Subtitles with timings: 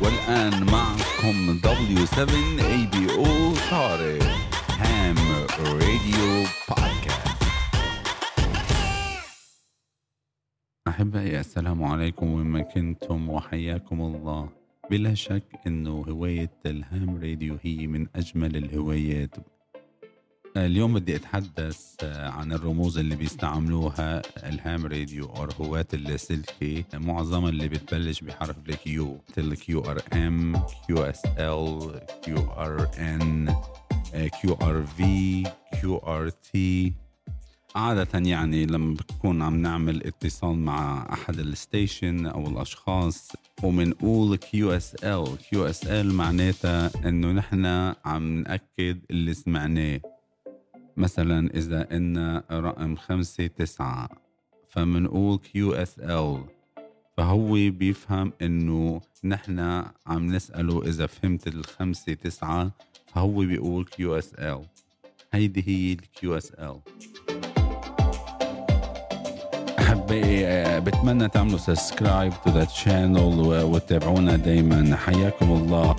[0.00, 3.26] والآن معكم W7ABO
[3.70, 4.22] طارق
[4.78, 5.16] ham
[5.60, 7.42] radio podcast
[10.88, 14.48] أحبائي السلام عليكم وين ما كنتم وحياكم الله.
[14.90, 19.34] بلا شك إنه هواية ال ham radio هي من أجمل الهوايات.
[20.56, 26.84] اليوم بدي أتحدث عن الرموز اللي بيستعملوها ال ham radio أو هواة اللاسلكي.
[26.94, 33.54] معظمها اللي بتبلش بحرف ال Q مثل QRM QSL QRN
[34.12, 35.42] QRV
[35.80, 36.92] QRT
[37.74, 43.32] عادة يعني لما بكون عم نعمل اتصال مع أحد ال station أو الأشخاص
[43.62, 47.66] ومنقول QSL كيو اس ال معناتها إنه نحن
[48.04, 50.00] عم نأكد اللي سمعناه.
[50.96, 54.08] مثلا إذا إن رقم خمسة تسعة
[54.68, 56.44] فمنقول كيو اس ال
[57.16, 62.70] فهو بيفهم إنه نحن عم نسأله إذا فهمت الخمسة تسعة
[63.06, 64.60] فهو بيقول QSL
[65.32, 66.80] هيدي هي ال QSL.
[69.78, 75.96] احبائي بتمنى تعملوا subscribe to the channel وتتابعونا دائما حياكم الله.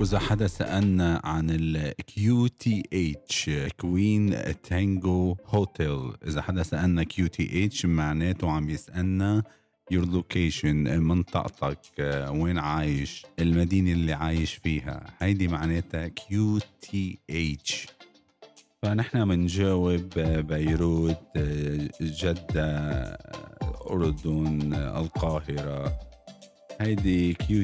[0.00, 1.50] وإذا حدا سألنا عن
[2.48, 7.02] TH Queen Tango Hotel إذا حدا سألنا
[7.64, 9.42] H معناته عم يسألنا
[9.94, 11.78] your location منطقتك
[12.30, 15.06] وين عايش المدينة اللي عايش فيها.
[15.18, 16.08] هيدي معناتها
[17.30, 17.86] H
[18.82, 21.38] فنحن بنجاوب بيروت
[22.00, 23.00] جدة
[23.90, 25.98] أردن القاهرة.
[26.80, 27.62] هيدي Q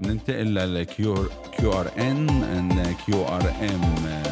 [0.00, 4.22] ننتقل لل Q QRN QRM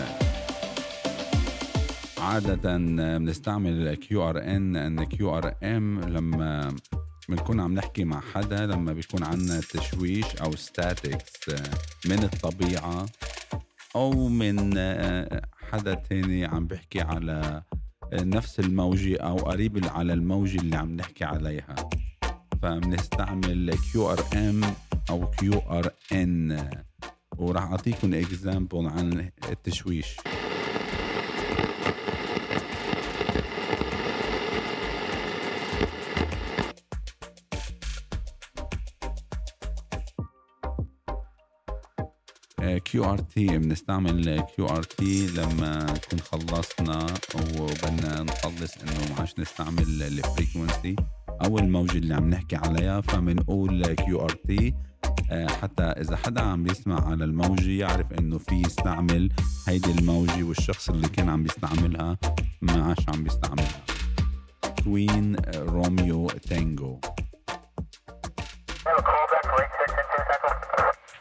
[2.19, 2.77] عادة
[3.19, 6.77] بنستعمل كيو ار ان إن كيو ار ام لما
[7.29, 11.49] بنكون عم نحكي مع حدا لما بيكون عنا تشويش أو statics
[12.05, 13.07] من الطبيعة
[13.97, 14.75] أو من
[15.73, 17.63] حدا تاني عم بيحكي على
[18.13, 21.75] نفس الموجة أو قريب على الموجة اللي عم نحكي عليها.
[22.63, 24.61] فبنستعمل QRM
[25.11, 26.71] أو QRN
[27.39, 30.17] وراح أعطيكم example عن التشويش.
[42.85, 50.97] QRT بنستعمل QRT لما نكون خلصنا وبدنا نخلص إنه ما عادش نستعمل ال frequency
[51.45, 53.01] أو الموجة اللي عم نحكي عليها.
[53.01, 54.75] فبنقول QRT
[55.63, 59.33] حتى إذا حدا عم بيسمع على الموجة يعرف إنه في يستعمل
[59.69, 62.17] هيدي الموجة والشخص اللي كان عم بيستعملها
[62.63, 63.83] ما عادش عم بيستعملها.
[64.85, 67.01] Queen Romeo Tango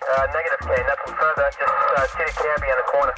[0.08, 3.16] Uh, negative K, nothing further, just uh, Titty Cabby in the corner.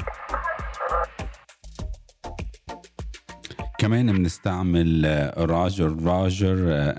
[3.79, 5.05] كمان بنستعمل
[5.37, 6.57] roger roger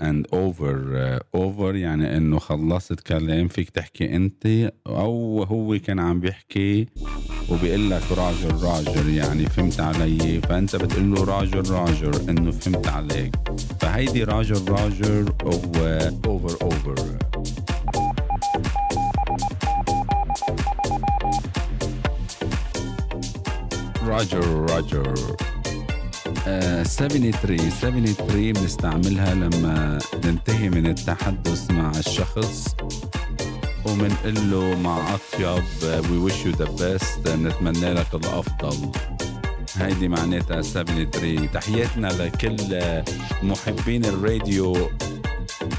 [0.09, 4.45] and over over يعني إنه خلصت كلام فيك تحكي أنت
[4.87, 6.87] أو هو كان عم بيحكي
[7.49, 10.41] وبيقول لك roger roger يعني فهمت علي.
[10.41, 13.35] فأنت بتقول له roger roger إنه فهمت عليك.
[13.79, 16.95] فهيدي roger roger over over
[24.03, 25.13] roger roger.
[26.45, 32.75] 73 73 بنستعملها لما ننتهي من التحدث مع الشخص.
[33.85, 38.91] ومنقول له مع أطيب we wish you the best نتمنى لك الأفضل.
[39.75, 42.81] هيدي معناتها 73 تحياتنا لكل
[43.43, 44.89] محبين الراديو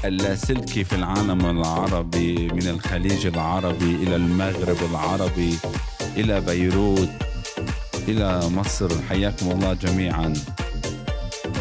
[0.05, 5.57] اللاسلكي في العالم العربي من الخليج العربي إلى المغرب العربي
[6.17, 7.09] إلى بيروت
[8.07, 8.89] إلى مصر.
[9.09, 10.33] حياكم الله جميعا.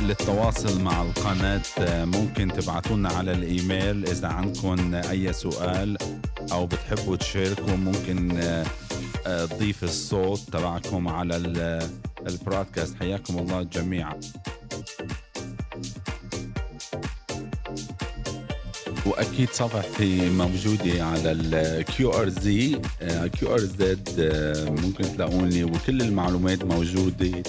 [0.03, 1.63] للتواصل مع القناة.
[2.05, 5.97] ممكن تبعتونا على الإيميل إذا عندكم أي سؤال
[6.53, 7.77] أو بتحبوا تشاركوا.
[7.77, 8.43] ممكن
[9.25, 11.37] تضيف الصوت تبعكم على
[12.27, 12.95] ال broadcast.
[13.01, 14.21] حياكم الله جميعا.
[19.07, 22.81] وأكيد صفحتي موجودة على ال QRZ.
[23.39, 24.09] QRZ
[24.85, 27.43] ممكن تلاقوني وكل المعلومات موجودة.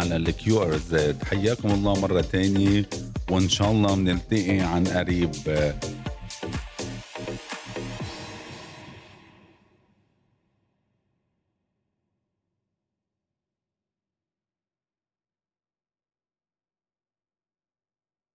[0.00, 2.86] على ال QRZ حياكم الله مرة تانية
[3.30, 5.30] وإن شاء الله بنلتقي عن قريب.